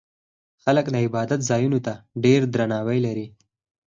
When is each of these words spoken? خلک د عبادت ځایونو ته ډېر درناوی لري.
خلک 0.63 0.85
د 0.91 0.95
عبادت 1.05 1.39
ځایونو 1.49 1.79
ته 1.85 1.93
ډېر 2.23 2.41
درناوی 2.53 2.99
لري. 3.05 3.27